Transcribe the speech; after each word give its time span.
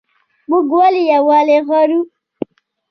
موږ 0.49 0.65
ولې 0.79 1.01
یووالی 1.11 1.57
غواړو؟ 1.67 1.99